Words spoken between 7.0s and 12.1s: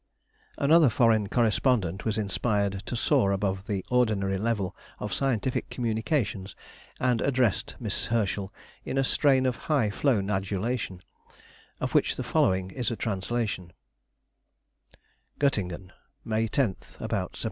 addressed Miss Herschel in a strain of high flown adulation, of